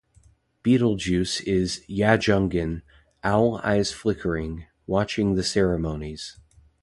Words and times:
Betelgeuse 0.63 1.41
is 1.41 1.83
"Ya-jungin" 1.87 2.81
"Owl 3.23 3.61
Eyes 3.63 3.91
Flicking", 3.91 4.65
watching 4.87 5.35
the 5.35 5.43
ceremonies. 5.43 6.39